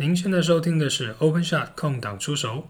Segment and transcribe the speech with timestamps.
[0.00, 2.66] 您现在收听的是 Open Shot 空档出手。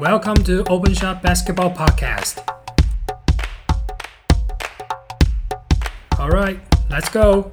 [0.00, 2.38] Welcome to Open Shot Basketball Podcast.
[6.18, 6.58] All right,
[6.90, 7.48] let's go.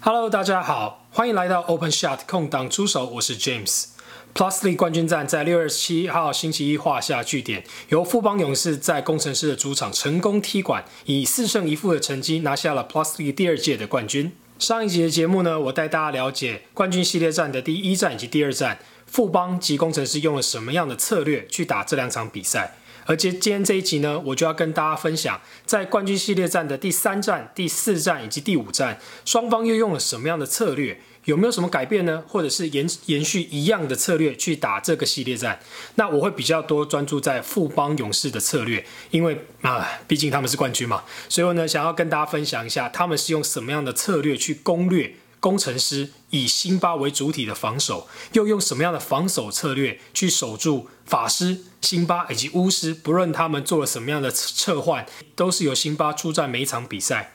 [0.00, 3.90] Hello，大家好，欢迎来到 Open Shot 空档出手，我是 James。
[4.34, 14.32] Plus League 冠军战在六月十七号星期一画下句点，由富邦勇士在工程师的主场成功踢馆，以四胜一负的成绩拿下了 Plus League 第二届的冠军。
[14.64, 22.78] 上一集的节目呢，我带大家了解冠军系列战的第一战以及第二战，富邦及工程师用了什么样的策略去打这两场比赛。
[23.04, 30.98] 而今今天这一集呢，我就要跟大家分享，在冠军系列战的第三战、第四战以及第五战，双方又用了什么样的策略。
[31.24, 32.22] 有没有什么改变呢？
[32.28, 35.58] 或者是延延续一样的策略去打这个系列战？
[35.94, 41.04] 那我会比较多专注在富邦勇士的策略，因为啊，毕竟他们是冠军嘛。
[41.28, 52.94] 所以我呢，想要跟大家分享一下，他们是用什么样的策略去攻略工程师以辛巴为主体的防守，又用什么样的防守策略去守住法师、辛巴以及巫师？
[52.94, 57.33] 不论他们做了什么样的策换，都是由辛巴出战每一场比赛。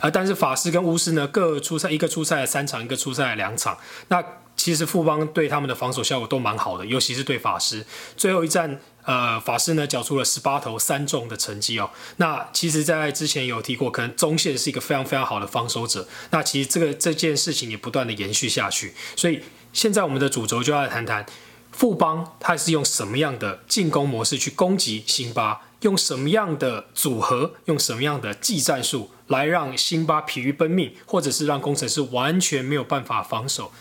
[0.00, 3.78] 啊，但是法师跟巫师呢，各出赛一个出赛了三场，一个出赛了两场。
[4.08, 4.22] 那
[4.54, 7.84] 其实富邦对他们的防守效果都蛮好的，尤其是对法师。
[8.16, 11.90] 最后一战，呃，法师呢缴出了十八投三中的成绩哦。
[12.16, 16.06] 那其实，在之前有提过，可能中线是一个非常非常好的防守者。
[16.30, 18.94] 那其实这个这件事情也不断的延续下去。
[19.16, 21.24] 所以现在我们的主轴就要谈谈
[21.72, 29.10] 富邦，他是用什么样的进攻模式去攻击辛巴，用什么样的组合，用什么样的技战术。
[29.28, 33.72] 来让辛巴疲于奔命，或者是让工程师完全没有办法防守。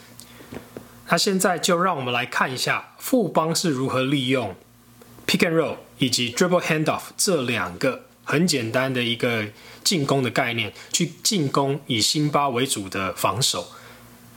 [1.10, 4.56] 那现在就让我们来看一下富邦是如何利用
[5.28, 9.48] pick and roll 以及 dribble handoff 这两个很简单的一个
[9.84, 13.68] 进攻的概念，去进攻以辛巴为主的防守。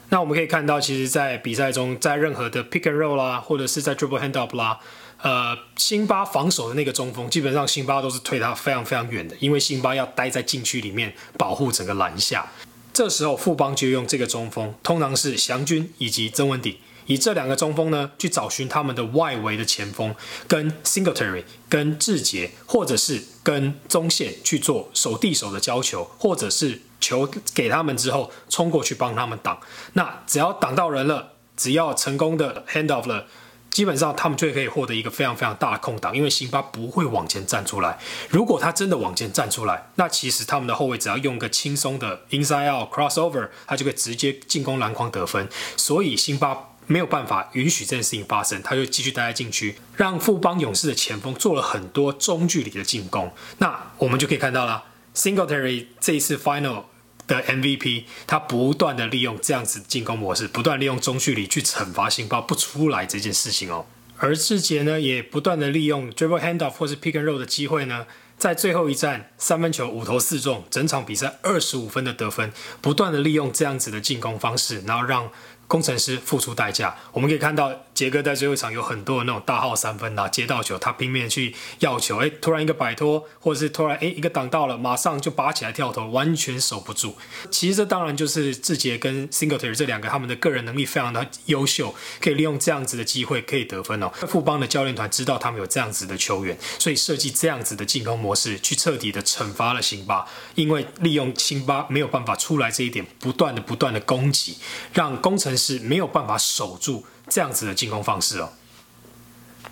[0.08, 4.80] 那我们可以看到，其实，在比赛中，在任何的 pick and roll 啦，或者是在 dribble handoff 啦。
[5.24, 12.52] 呃，辛巴防守的那个中锋，基本上辛巴都是退他非常非常远的，因为辛巴要待在禁区里面保护整个篮下。
[12.92, 16.76] 这时候富邦就用这个中锋，通常是祥军以及曾文鼎，
[17.06, 20.14] 以这两个中锋呢去找寻他们的外围的前锋，
[20.46, 29.58] 跟 Singletary、跟志杰，或者是跟中线去做手递手的交球，或者是球给他们之后冲过去帮他们挡。
[29.94, 33.26] 那只要挡到人了，只要成功的 hand off 了。
[33.74, 37.98] 基本上他们就可以获得一个非常非常大的空档，因为辛巴不会往前站出来。
[38.30, 45.48] 如果他真的往前站出来，那其实他们的后卫只要用一个轻松的 inside out crossover，他就可以直接进攻篮筐得分。
[45.76, 53.32] 所以辛巴没有办法允许这件事情发生，他就继续待在禁区，让富邦勇士的前锋做了很多中距离的进攻。
[53.58, 54.84] 那我们就可以看到了
[55.16, 56.84] ，Singletary 这一次 final。
[57.26, 63.86] 的 MVP，他不断的利用这样子进攻模式，不断利用中距离去惩罚辛巴不出来这件事情哦。
[64.16, 68.06] 而志杰呢，也不断的利用 dribble handoff 或是 pick and roll 的机会呢，
[68.38, 75.30] 在最后一战三分球五投四中，整场比赛二十五分的得分，不断的利用这样子的进攻方式，然后让。
[75.66, 87.16] 工程师付出代价，我们可以看到杰哥在最后一场有很多的那种大号三分啊，接到球他拼命去要球，哎，突然一个摆脱，或者是突然哎一个挡到了，马上就拔起来跳投，完全守不住。
[87.50, 94.10] 其实这当然就是志杰跟 Singletary 这两个他们的个人能力非常的优秀，可以利用这样子的机会可以得分哦。
[94.28, 100.26] 富邦的教练团知道他们有这样子的球员，所以设计这样子的进攻模式，去彻底的惩罚了辛巴，
[100.56, 104.58] 因为利用辛巴没有办法出来这一点，不断的不断的攻击，
[104.92, 105.54] 让工程。
[105.56, 108.52] 师没有办法守住这样子的进攻方式哦。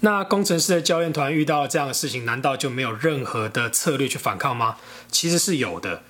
[0.01, 4.77] 那工程师的教练团遇到这样的事情，难道就没有任何的策略去反抗吗？
[5.11, 6.03] 其实是有的。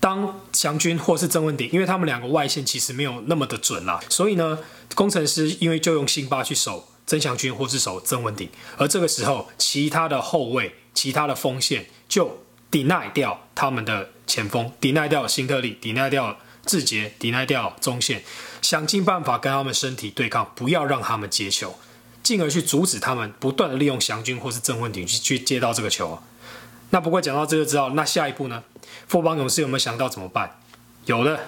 [0.00, 4.58] 当祥军或是曾文鼎，因为他们两个外线其实没有那么的准啦，所以呢，
[4.94, 16.38] 工程师因为就用辛巴去守曾祥军或是守曾文鼎，而这个时候其他的后卫、其他的锋线就抵耐掉他们的前锋，抵耐掉辛特利，抵耐掉。
[16.66, 18.24] 志杰抵耐掉中线，
[18.64, 21.74] 想尽办法跟他们身体对抗，不要让他们接球，
[22.22, 26.18] 进而去阻止他们不断的利用祥军或是郑文鼎去去接到这个球。
[26.88, 28.64] 那不过讲到这个之后，那下一步呢？
[29.06, 30.58] 富邦勇士有没有想到怎么办？
[31.04, 31.38] 有的，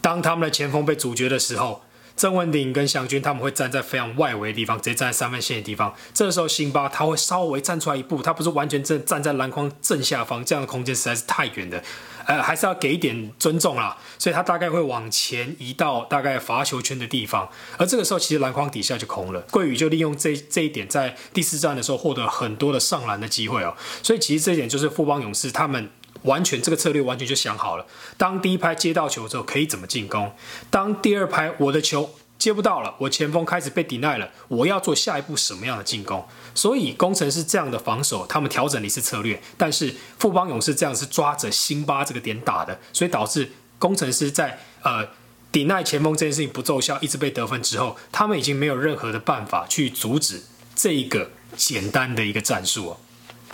[0.00, 1.82] 当他们的前锋被阻绝的时候。
[2.20, 5.94] 郑文鼎跟祥军他们会站在非常外围的地方，直接站在三分线的地方。
[6.12, 11.82] 这个时候，辛巴他会稍微站出来一步，他不是完全正站在篮筐正下方，这样的空间实在是太远了，
[12.26, 13.96] 呃，还是要给一点尊重啦。
[14.18, 19.40] 所以他大概会往前移到大概罚球圈的地方，而这个时候其实篮筐底下就空了。
[19.50, 23.74] 桂宇就利用这这一点，在第四站的时候获得很多的上篮的机会哦。
[24.02, 25.88] 所以其实这一点就是富邦勇士他们
[26.22, 27.86] 完全这个策略完全就想好了。
[28.16, 30.32] 当第一拍接到球之后，可以怎么进攻？
[30.70, 36.26] 当第二拍我的球接不到了，我前锋开始被抵赖了，我要做下一步什么样的进攻？
[36.54, 45.06] 所以工程师这样的防守，他们调整了一次策略，但是富邦勇士这样是抓着辛巴这个点打的，所以导致工程师在呃
[45.52, 50.42] 抵赖前锋这件事情不奏效，一直被得分之后，他们已经没有任何的办法去阻止
[50.74, 52.96] 这一个简单的一个战术哦。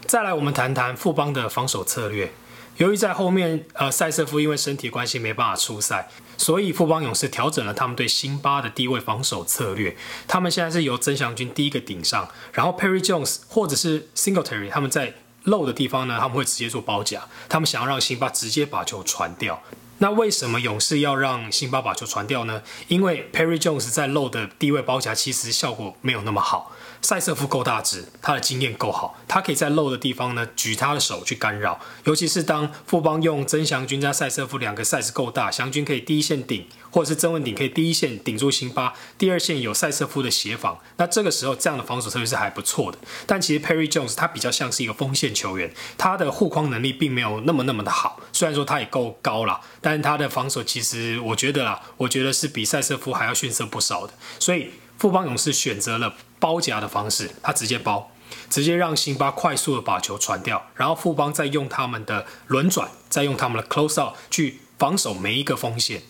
[0.06, 2.32] 再来，我们谈谈富邦的防守策略。
[2.78, 9.96] 由于在后面，呃，塞瑟夫因为身体关系没办法出赛，所以富邦勇士调整了他们对辛巴的低位防守策略。
[10.28, 15.14] 他们现在是由曾祥军第一个顶上，然后 Perry Jones 或者是 Singletary 他们在
[15.44, 17.22] 漏的地方呢，他们会直接做包夹。
[17.48, 19.62] 他们想要让辛巴直接把球传掉。
[19.98, 22.62] 那为什么勇士要让辛巴把球传掉呢？
[22.88, 26.72] 因为 Perry Jones 在漏的低位包夹其实效果没有那么好。
[27.02, 31.78] 塞瑟夫够大只，他的经验够好，他可以在漏的地方呢举他的手去干扰。
[32.04, 36.66] 尤其是当富邦用曾祥军加塞瑟夫两个 size 够大，祥军可以第一线顶，
[36.96, 42.96] 或者是曾文鼎可以第一线顶住辛巴，第二线有塞瑟夫的协防，那这个时候这样的防守策略是还不错的。
[43.26, 48.18] 但其实 Perry Jones 他比较像是一个锋线球员，他的护框能力并没有那么那么的好。
[48.32, 54.14] 虽然说他也够高了，但他的防守其实我觉得啦，我觉得是比塞瑟夫还要逊色不少的。
[54.38, 56.14] 所以富邦勇士选择了。
[56.38, 58.12] 包夹的方式，他直接包，
[58.50, 66.02] 直接让辛巴快速的把球传掉，然后富邦再用他们的轮转，再用他们的 close out 去防守每一个锋线。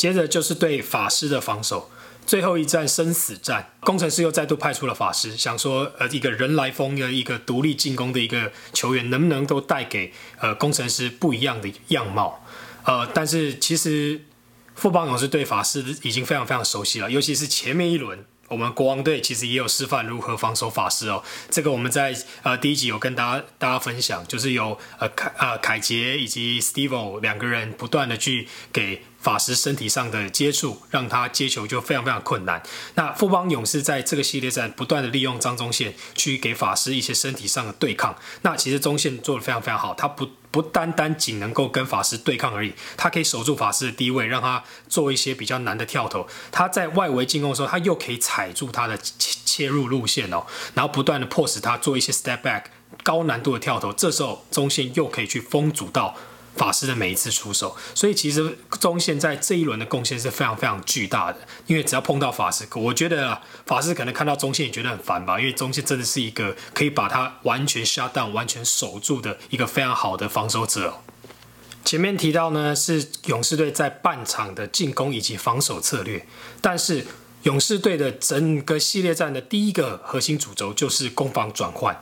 [0.00, 1.90] 接着就是对法师的防守，
[2.24, 12.42] 最后一战生死战，工程师又再度派出了法师，想说呃一个人来疯的一个独立进攻的一个球员，能不能都带给呃工程师不一样的样貌？
[12.86, 14.24] 呃，但是其实
[14.74, 18.24] 富邦勇士对法师已经非常非常熟悉了，尤其是前面一轮。
[18.50, 29.02] 我们国王队其实也有示范如何防守法师哦，这个我们在呃第一集有跟大家大家分享，就是有呃凯呃凯杰以及 Steve 两个人不断的去给。
[29.20, 32.62] 法师身体上的接触，让他接球就非常非常困难。
[32.94, 38.16] 那富邦勇士在这个系列战不断的利用张宗宪去给法师一些身体上的对抗。
[38.40, 46.26] 那其实中线做的非常非常好，他不不单单仅能够跟法师对抗而已，他可以守住法师的低位，让他做一些比较难的跳投。
[46.50, 50.44] 他在外围进攻的时候，他又可以踩住他的切切入路线哦，
[50.74, 52.64] 然后不断的迫使他做一些 step back
[53.02, 53.92] 高难度的跳投。
[53.92, 56.16] 这时候中线又可以去封阻到。
[56.56, 61.38] 法师的每一次出手，所以其实中线在这一轮的贡献是非常非常巨大的。
[61.66, 65.38] 因为只要碰到法师，我觉得啊，法师可能看到中线也觉得很烦吧。
[65.38, 71.00] 因为中线真的是一个可以把他完全 shut down、完全守住的一个非常好的防守者。
[71.84, 76.26] 前面提到呢，是勇士队在半场的进攻以及防守策略，
[76.60, 77.06] 但是
[77.44, 81.98] 勇士队的整个系列战的第一个核心主轴就是攻防转换。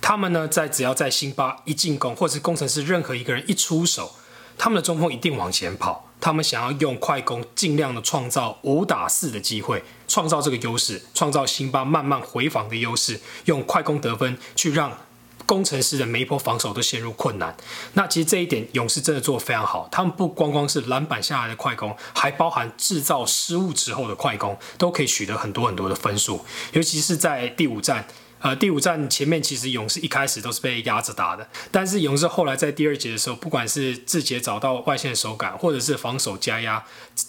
[0.00, 4.12] 他们呢，在只要在辛巴一进攻，或者是工程师任何一个人一出手，
[4.58, 6.10] 他们的中锋一定往前跑。
[6.20, 14.96] 他们想要用快攻，尽量的创造五打四的机会，创造这个优势，创造辛巴慢慢回防的优势，用快攻得分，去让
[15.44, 17.54] 工程师的每一波防守都陷入困难。
[17.92, 19.86] 那其实这一点，勇士真的做得非常好。
[19.92, 26.42] 他们不光光是篮板下来的快攻，还包含制造失误之后的快攻，都可以取得很多很多的分数。
[26.72, 28.06] 尤其是在第五战。
[28.44, 36.84] 呃，第五站前面其实勇士一开始都是被压着打的，但是勇士后来在第二节的时候，不管是志杰找到外线手感，或者是防守加压，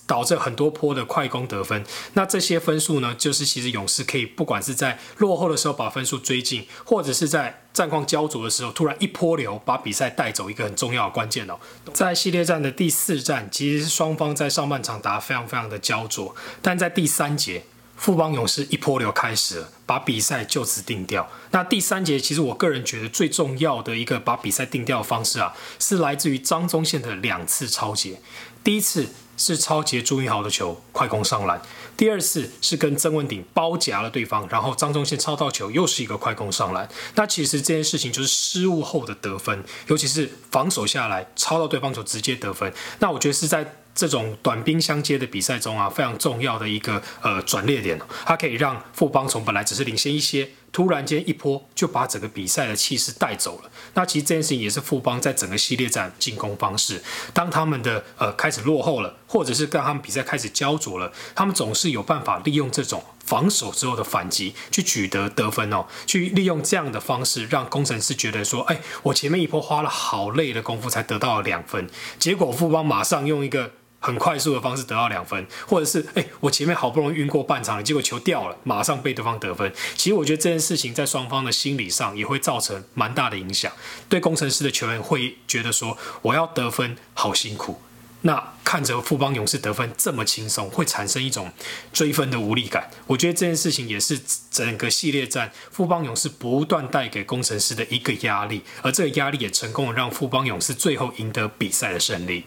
[0.06, 1.85] 导致很多波的快攻得分。
[2.15, 11.57] 那这些分数呢，就是其实勇士可以不管是在落后的时候把分数追进，或者是在战况焦灼的时候突然一波流把比赛带走，一个很重要的关键哦。
[11.93, 17.63] 在系列战的第四战，其实双方在上半场打得非常非常的焦灼，但在第三节。
[17.98, 21.28] 富邦勇士一波流开始了，把比赛就此定掉。
[21.52, 28.20] 那第三节，其实我个人觉得最重要的一个把比赛定掉的方式啊，是来自于张宗宪的两次超节。
[28.64, 31.58] 第一次是超节朱云豪的球，快攻上篮；
[31.96, 36.88] 第二次是跟曾文鼎包夹了对方，然后张宗宪超到球，又是一个快攻上篮。
[37.16, 42.72] 那其实这件事情就是失误后的得分，尤其是防守下来超到对方球直接得分。
[43.00, 43.78] 那我觉得是在。
[43.96, 53.72] 这种短兵相接的比赛中啊，非常重要的一个呃转捩点，它可以让富邦从本来只是领先一些，突然间一波就把整个比赛的气势带走了。
[53.94, 57.02] 那其实这件事情也是富邦在整个系列战进攻方式，
[57.34, 73.72] 当他们的呃开始落后了，或者是当他们比赛开始焦灼了，他们总是有办法利用这种防守之后的反击去取得得分哦，去利用这样的方式让工程师觉得说，哎，我前面一波花了好累的功夫才得到了两分，结果富邦马上用一个。
[74.05, 79.74] 很快速的方式得到两分，或者是哎，我前面好不容易晕过半场了，结果球掉了，马上被对方得分。
[79.95, 83.71] 其实我觉得这件事情在双方的心理上也会造成蛮大的影响，
[84.07, 87.81] 对工程师的球员会觉得说，我要得分好辛苦。
[88.21, 91.51] 那看着富邦勇士得分这么轻松，会产生一种
[91.93, 92.89] 追分的无力感。
[93.05, 94.19] 我觉得这件事情也是
[94.50, 102.45] 整个系列战富邦勇士不断带给工程师的一个压力，而这个压力也成功的让富邦勇士最后赢得比赛的胜利。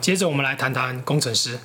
[0.00, 1.58] 接着我们来谈谈工程师。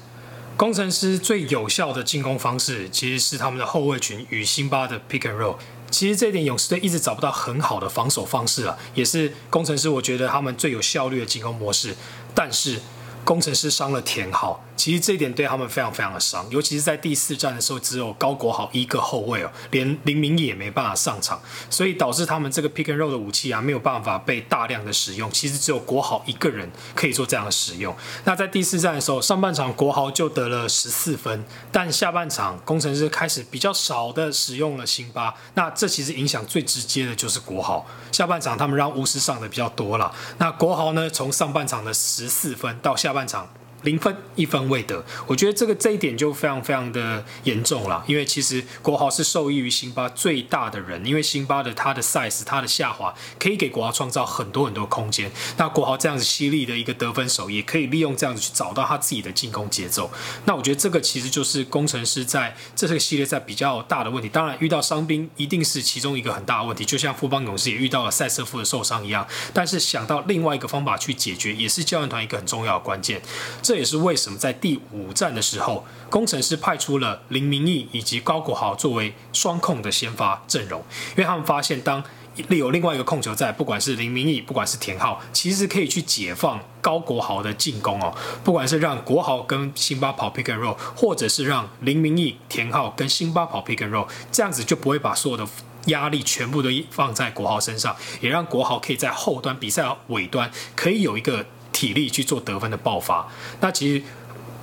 [0.57, 5.55] 工程师最有效的进攻方式其实是他们的后卫群与辛巴的 pick and roll。
[5.89, 11.95] 其实这点勇士队一直找不到很好的防守方式啊，也是工程师我觉得他们最有效率的进攻模式，
[12.33, 12.79] 但是。
[13.23, 25.31] 工程师伤了田浩，其实这一点对他们非常非常的伤，尤其是在第四战的时候，只有高国豪一个后卫哦，连林明义也没办法上场，所以导致他们这个 pick and roll 的武器啊没有办法被大量的使用。
[25.31, 27.95] 其实只有国豪一个人可以做这样的使用。
[28.25, 37.85] 那在第四战的时候，上半场国豪就得了十四分，但下半场工程师开始比较少的使用了辛巴，那这其实影响最直接的就是国豪。
[38.11, 43.47] 下半场他们让巫师上的比较多了，那国豪呢，从上半场的十四分到下半场。
[43.85, 48.03] 零分一分未得，我觉得这个这一点就非常非常的严重了。
[48.07, 55.31] 因为其实国豪是受益于辛巴最大的人，因为辛巴的他的 size 他的下滑可以给国豪创造很多很多空间。
[55.57, 60.11] 那国豪这样子犀利的一个得分手，也可以利用这样子去找到他自己的进攻节奏。
[60.45, 64.27] 那我觉得这个其实就是工程师在这个系列赛比较大的问题。
[64.27, 69.27] 当然遇到伤兵一定是其中一个很大的问题，就像富邦勇士也遇到了塞瑟夫的受伤一样。
[69.53, 73.21] 但是想到另外一个方法去解决，也是教练团一个很重要的关键。
[73.61, 82.01] 这这也是为什么在第五战的时候，工程师派出了林明义以及高国豪作为双控的先发阵容，因为他们发现，当
[82.47, 88.15] 有另外一个控球在，不管是林明义，不管是田浩，其实可以去解放高国豪的进攻哦。
[88.45, 95.45] 不管是让国豪跟辛巴跑 pick and roll，或者是让林明义、田浩跟辛巴跑 pick and roll，这样子就不会把所有的
[95.87, 101.45] 压力全部都放在国豪身上，也让国豪可以在后端比赛尾端可以有一个。
[101.75, 103.27] 体力去做得分的爆发，
[103.59, 104.01] 那其实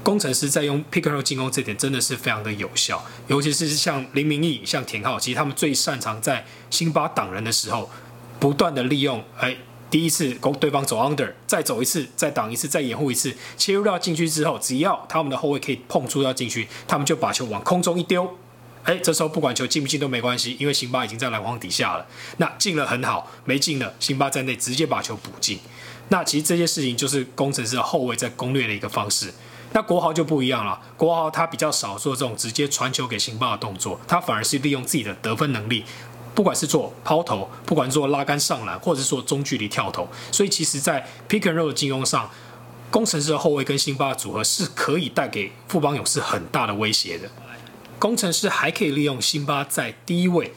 [0.02, 7.90] 工程师在用 pick and roll 进攻这点真的是非常的有效，尤其是像林明义、像田浩，其实他们最擅长在辛巴挡人的时候，
[8.40, 9.54] 不断的利用，哎，
[9.90, 18.38] 第一次攻对方走 under，再走一次，再挡一次，再掩护一次，切入到禁区之后，只要他们的后卫可以碰触到禁区，他们就把球往空中一丢，
[18.84, 22.06] 哎，这时候不管球进不进都没关系，因为辛巴已经在篮筐底下了，
[22.38, 25.60] 那进了很好，没进了，辛巴在内直接把球补进。
[26.12, 29.32] 那其实这些事情就是工程师的后卫在攻略的一个方式。
[29.72, 35.86] 那国豪就不一样了，国豪他比较少做这种直接传球给辛巴的动作，他反而是利用自己的得分能力，
[36.34, 40.06] 不管是做抛投，不管做拉杆上篮，或者是做中距离跳投。
[40.30, 42.30] 所以其实，在 pick and roll 的进攻上，
[42.90, 47.30] 工程师的后卫跟辛巴的组合是可以带给富邦勇士很大的威胁的。
[47.98, 50.52] 工程师还可以利用辛巴在低位。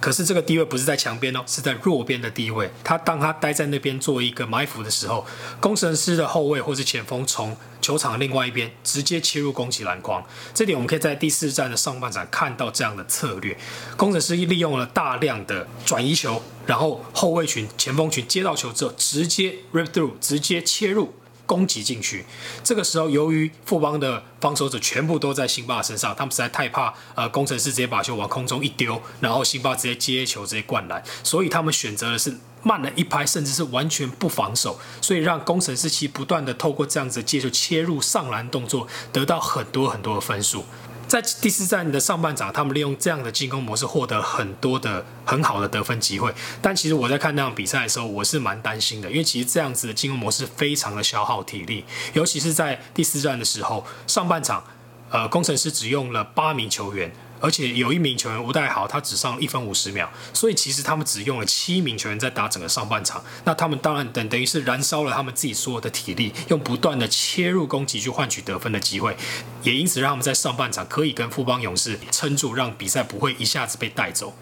[0.00, 2.70] 可是这个低位不是在墙边哦，是在弱边的低位。
[2.84, 5.26] 他当他待在那边做一个埋伏的时候，
[5.60, 10.22] 工程师的后卫或是前锋从球场另外一边直接切入攻击篮筐。
[10.54, 13.56] 这点我们可以在第四站的上半场看到这样的策略。
[13.96, 21.14] 工程师利用了大量的转移球，然后后卫群、前锋群接到球之后，直接 rip through，直接切入。
[21.48, 22.26] 攻击进去，
[22.62, 40.66] 这个时候由于富邦的防守者全部都在辛巴身上，他们实在太怕呃工程师直接把球往空中一丢，然后辛巴直接接球直接灌篮，所以他们选择的是慢了一拍，甚至是完全不防守，所以让工程师其不断的透过这样子接球切入上篮动作，得到很多很多的分数。
[41.08, 46.32] 在第四站的上半场，他们利用这样的进攻模式获得很多的很好的得分机会。
[46.60, 54.62] 但其实我在看那场比赛的时候，我是蛮担心的，因为其实这样子的进攻模式非常的消耗体力，尤其是在第四站的时候，上半场，
[55.10, 57.10] 呃，工程师只用了八名球员。
[57.40, 63.22] 而且有一名球员吴代豪，他只上一分五十秒，所以其实他们只用了七名球员在打整个上半场。
[63.44, 69.16] 那他们当然等等于是燃烧了他们自己所有的体力，用不断的切入攻击去换取得分的机会，
[69.62, 74.34] 也因此让他们在上半场可以跟富邦勇士撑住，让比赛不会一下子被带走。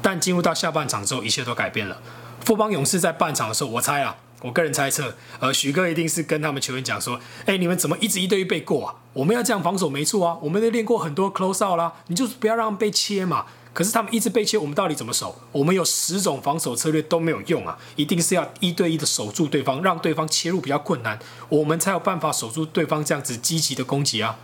[0.00, 2.00] 但进入到下半场之后，一切都改变了。
[2.44, 4.16] 富邦勇士在半场的时候，我猜啊。
[4.42, 8.94] 我个人猜测，呃，许哥一定是跟他们球员讲说：“哎，你们怎么一直一对一被过啊？
[9.12, 13.46] 我们要这样防守没错啊，我们都练过很多 close out 啦，你就不要让被切嘛。
[13.72, 15.40] 可是他们一直被切，我们到底怎么守？
[15.50, 21.18] 我们有十种防守策略都没有用啊，一定是要一对一的守住对方，让对方切入比较困难，
[21.48, 24.36] 我们才有办法守住对方这样子积极的攻击啊。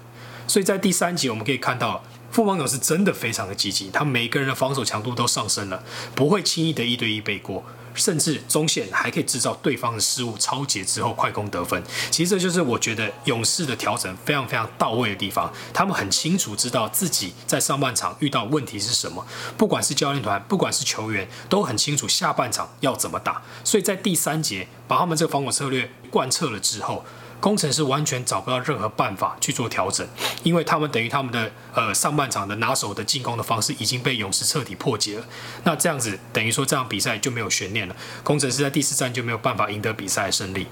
[0.46, 5.82] 所以在第三集我们可以看到，副防守是真的非常的积极，他每个人的防守强度都上升了，
[6.14, 7.64] 不会轻易的一对一被过。”
[7.98, 11.82] 甚至中线还可以制造对方的失误，超节之后快攻得分。
[12.10, 15.52] 其实这就是我觉得勇士的调整非常非常到位的地方。
[15.74, 19.26] 他们很清楚知道自己在上半场遇到问题是什么，
[19.56, 23.42] 不管是教练团，不管是球员，都很清楚下半场要怎么打。
[23.64, 27.04] 所以在第三节把他们这个防守策略贯彻了之后。
[27.40, 30.06] 工程师完全找不到任何办法去做调整，
[30.42, 35.24] 因为他们等于他们的呃上半场的拿手的进攻的方式已经被勇士彻底破解了。
[35.64, 40.66] 那这样子等于说这场比赛就没有悬念了，工程师在第四战就没有办法赢得比赛胜利。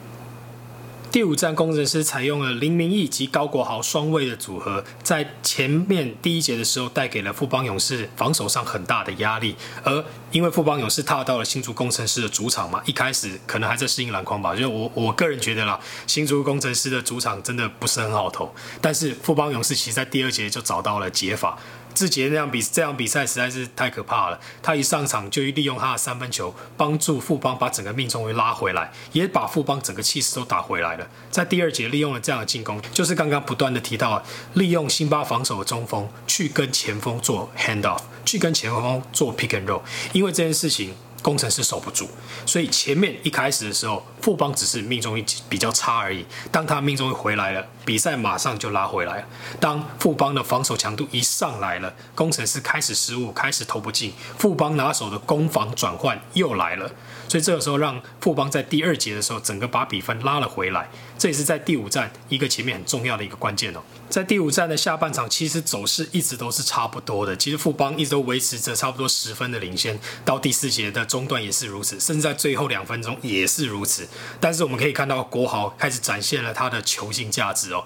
[1.16, 9.56] 第五站，工程师采用了林明义及高国豪双位的组合，在前面第一节的时候带给了富邦勇士防守上很大的压力。
[9.82, 14.54] 而因为富邦勇士踏到了新竹工程师的主场嘛，一开始可能还在适应篮筐吧。
[14.54, 18.54] 就我我个人觉得啦，新竹工程师的主场真的不是很好投。
[18.82, 21.58] 但是富邦勇士其实在第二节就找到了解法。
[21.96, 24.38] 志杰那样比这场比赛实在是太可怕了。
[24.62, 31.08] 他一上场就利用他的三分球帮助富邦把整个命中率拉回来，也把富邦整个气势都打回来了。
[31.30, 34.22] 在第二节利用了这样的进攻，就是刚刚不断的提到，
[34.52, 39.80] 利用辛巴防守的中锋去跟前锋做 hand off，去跟前锋做 pick and roll，
[40.12, 40.94] 因为这件事情。
[41.23, 42.08] 工程师守不住，
[42.46, 46.25] 所以前面一开始的时候，富邦只是命中率比较差而已。
[46.52, 49.25] 当他命中率回来了，比赛马上就拉回来了。
[49.58, 56.90] 当富邦的防守强度一上来了，工程师开始失误，开始投不进，富邦拿手的攻防转换又来了。
[57.28, 60.88] 所以这个时候让富邦在第二节的时候，整个把比分拉了回来。
[61.18, 63.80] 这也是在第五站一个前面很重要的一个关键哦。
[64.09, 67.37] 在第五站的下半场，其实走势一直都是差不多的。
[67.37, 74.06] 其实富邦一直都维持着差不多十分的领先，到第四节的中段也是如此，甚至在最后两分钟也是如此。
[74.38, 77.85] 但是我们可以看到国豪开始展现了他的球星价值哦。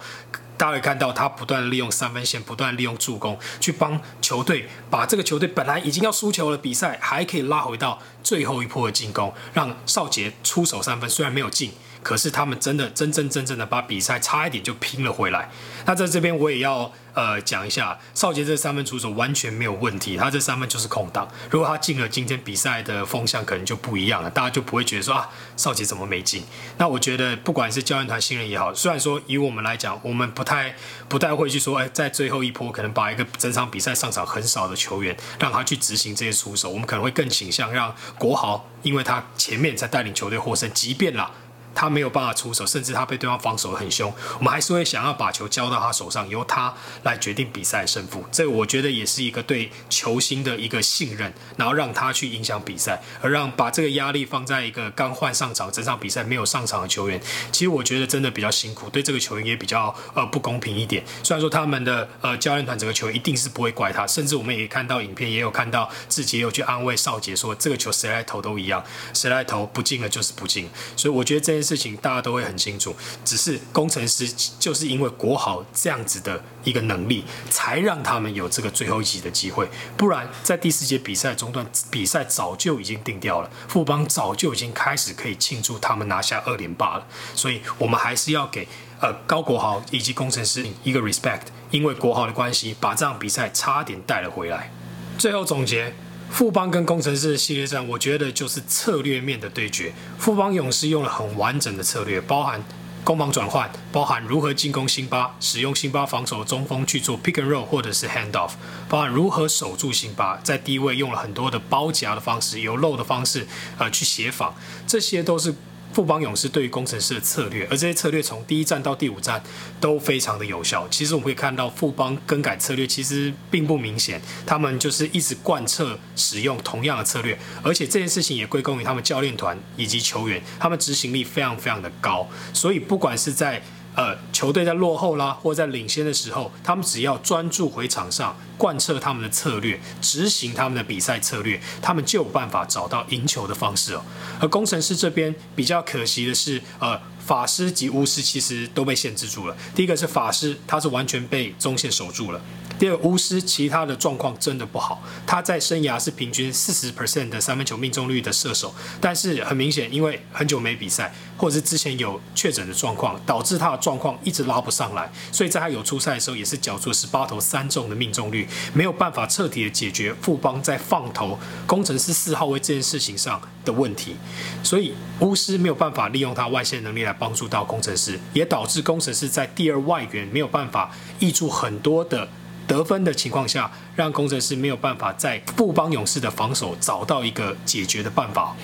[0.56, 7.98] 大家会看到他不断利用三分线，不断利用助攻，去帮球队把这个球队本来已经要输球的比赛，还可以拉回到
[8.30, 11.72] 最后一波的进攻，让少杰出手三分，虽然没有进。
[12.02, 15.50] 可是他们真的真真正正的把比赛差一点就拼了回来。
[15.86, 21.28] 那在这边我也要呃讲一下，少杰这三分出手完全没有问题，他这三分就是空档。
[21.50, 26.44] 如果他进了，今天比赛的风向可能就不一样了，大家就不会觉得说啊少杰怎么没进。
[26.78, 30.74] 那我觉得不管是教练团新人也好，虽然说以我们来讲，我们不太
[31.08, 41.30] 不太会去说，哎，在最后一波可能把一个整场比赛上场很少的球员让他去执行这些出手，我们可能会更倾向让国豪，因为他前面在带领球队获胜，即便啦。
[41.74, 48.24] 他没有办法出手，甚至他被对方防守很凶，我们还是会想要把球交到他手上，由他来决定比赛胜负。
[48.30, 57.20] 这我觉得也是一个对球星的一个信任，然后让他去影响比赛，而让把这个压力放在一个刚换上场、整场比赛没有上场的球员。
[57.52, 61.04] 其实我觉得真的比较辛苦，对这个球员也比较呃不公平一点。
[61.22, 70.68] 虽然说他们的呃教练团整个球员一定是不会怪他，甚至我们也看到影片，也有看到志杰有去安慰少杰说，这个球谁来投都一样，谁来投不进了就是不进。
[70.96, 71.60] 所以我觉得这件。
[71.69, 74.28] 事事情大家都会很清楚，只是工程师
[74.58, 79.68] 就是因为国豪这样子的一个能力，才让他们有这个最后一集的机会。
[79.96, 87.06] 不然在第四节比赛中段，比赛早就已经定掉了，富邦早就已经开始可以庆祝他们拿下二连霸了。
[87.36, 88.66] 所以我们还是要给
[89.00, 94.72] 呃高国豪以及工程师一个 respect，因为国豪的关系，把这场比赛差点带了回来。
[95.16, 95.94] 最后总结。
[96.30, 99.92] 富邦跟工程师的系列战，我觉得就是策略面的对决。
[100.18, 102.64] 富邦勇士用了很完整的策略，包含
[103.04, 108.52] 攻防转换，包含如何进攻辛巴，使用辛巴防守中锋去做 pick and roll 或者是 hand off，
[108.88, 114.54] 包含如何守住辛巴，在低位用了很多的包夹的方式，有漏的方式，呃，去协防，
[114.86, 115.54] 这些都是。
[115.92, 119.42] 富邦勇士对于工程师的策略，而这些策略从第一站到第五站
[119.80, 120.86] 都非常的有效。
[120.88, 132.28] 其实我们可以看到，富邦更改策略其实并不明显，他们就是一直贯彻使用同样的策略，而且这件事情也归功于他们教练团以及球员，他们执行力非常非常的高。
[132.52, 133.60] 所以不管是在
[133.96, 144.02] 呃，球队在落后啦，或在领先的时候，他们只要专注回场上，贯彻他们的策略，执行他们的比赛策略，他们就有办法找到赢球的方式哦。
[144.40, 149.56] 而工程师这边比较可惜的是，呃，法师及巫师其实都被限制住了。
[149.74, 152.40] 第一个是法师，他是完全被中线守住了。
[152.80, 174.16] 第二，巫师其他的状况真的不好，他在生涯是平均四十 percent 的三分球命中率的射手，但是很明显，因为很久没比赛，或者是之前有确诊的状况，导致他的状况一直拉不上来，所以在他有出赛的时候，也是缴出十八投三中的命中率，没有办法彻底的解决富邦在放投工程师四号位这件事情上的问题，
[174.62, 180.90] 所以巫师没有办法利用他外线能力来帮助到工程师，也导致工程师在第二外援没有办法
[181.20, 182.26] 挹注很多的。
[182.70, 188.54] 得分的情况下，让工程师没有办法在布邦勇士的防守找到一个解决的办法。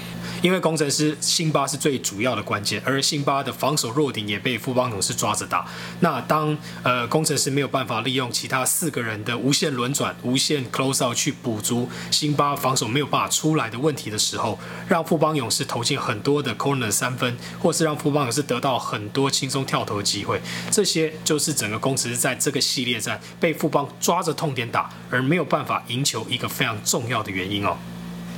[0.43, 5.67] 因为工程师辛巴是最主要的关键，而辛巴的防守弱点也被富邦勇士抓着打。
[6.01, 27.77] 那当呃工程师没有办法利用其他四个人的无限轮转、无限 close out 去补足辛巴防守没有办法出来的问题的时候，让富邦勇士投进很多的 corner 三分，或是让富邦勇士得到很多轻松跳投的机会，这些就是整个工程师在这个系列战被富邦抓着痛点打，而没有办法赢球一个非常重要的原因哦。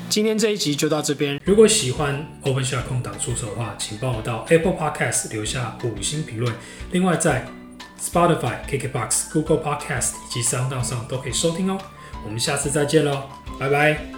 [0.08, 1.40] 今天这一集就到这边。
[1.44, 6.52] 如果喜欢 Open Shot 空档出手的话，请帮我到 Apple Podcast 留下五星评论。
[6.92, 7.46] 另外，在
[8.00, 11.78] Spotify、KKBox、Google Podcast 以及 Sound 上都可以收听哦。
[12.24, 13.24] 我们下次再见喽，
[13.58, 14.17] 拜拜。